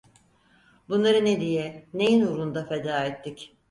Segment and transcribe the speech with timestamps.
[0.89, 3.53] Bunları ne diye, neyin uğrunda feda ettik?